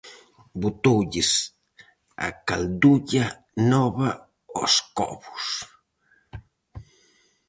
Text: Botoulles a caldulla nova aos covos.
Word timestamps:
Botoulles 0.59 1.31
a 2.27 2.29
caldulla 2.47 3.25
nova 3.71 4.09
aos 4.57 4.75
covos. 4.97 5.45